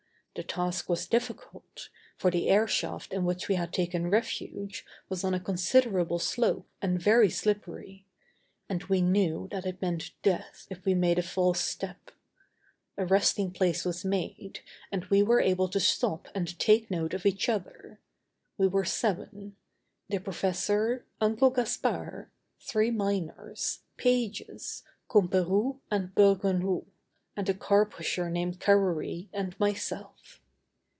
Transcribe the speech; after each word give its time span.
The 0.33 0.43
task 0.43 0.87
was 0.87 1.07
difficult, 1.07 1.89
for 2.15 2.31
the 2.31 2.47
airshaft 2.49 3.11
in 3.11 3.25
which 3.25 3.49
we 3.49 3.55
had 3.55 3.73
taken 3.73 4.09
refuge 4.09 4.85
was 5.09 5.25
on 5.25 5.33
a 5.33 5.41
considerable 5.41 6.19
slope 6.19 6.69
and 6.81 6.97
very 7.01 7.29
slippery. 7.29 8.05
And 8.69 8.81
we 8.85 9.01
knew 9.01 9.49
that 9.51 9.65
it 9.65 9.81
meant 9.81 10.11
death 10.23 10.67
if 10.69 10.85
we 10.85 10.93
made 10.93 11.19
a 11.19 11.21
false 11.21 11.59
step. 11.59 12.11
A 12.97 13.05
resting 13.05 13.51
place 13.51 13.83
was 13.83 14.05
made, 14.05 14.61
and 14.89 15.03
we 15.07 15.21
were 15.21 15.41
able 15.41 15.67
to 15.67 15.81
stop 15.81 16.29
and 16.33 16.57
take 16.57 16.89
note 16.89 17.13
of 17.13 17.25
each 17.25 17.49
other. 17.49 17.99
We 18.57 18.67
were 18.67 18.85
seven: 18.85 19.57
the 20.07 20.19
professor, 20.19 21.03
Uncle 21.19 21.49
Gaspard, 21.49 22.29
three 22.57 22.89
miners, 22.89 23.79
Pages, 23.97 24.83
Comperou 25.09 25.79
and 25.91 26.15
Bergounhoux, 26.15 26.85
and 27.37 27.47
a 27.47 27.53
car 27.53 27.85
pusher 27.85 28.29
named 28.29 28.59
Carrory, 28.59 29.29
and 29.33 29.57
myself. 29.57 30.39